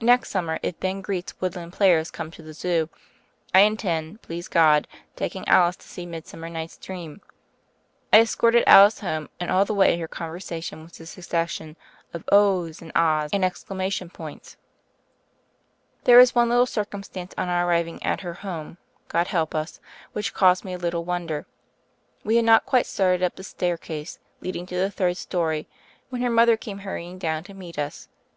[0.00, 2.88] Next summer, if Ben Greet's Woodland Players come to the Zoo,
[3.52, 7.20] I intend, please God, taking Alice to see Midsummer wight's Dream.
[8.12, 11.74] I escorted Alice home, and all the way her conversation was a succession
[12.14, 14.56] of *ohs' and *ahs' and exclamation points.
[16.04, 18.78] "There is one little circumstance, on our ar riving at her 'home'—
[19.08, 19.80] God help usl—
[20.12, 21.46] which THE FAIRY OF THE SNOWS 41 caused me a little wonder.
[22.22, 25.66] We had not quite started up the staircase leading to the third story,
[26.08, 28.06] when her mother came hurrying down to meet us.